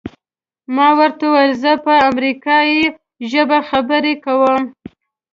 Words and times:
ما 0.75 0.87
ورته 0.99 1.23
وویل 1.27 1.53
زه 1.63 1.71
په 1.85 1.93
امریکایي 2.09 2.81
ژبه 3.31 3.57
خبرې 3.69 4.13
کوم. 4.25 4.61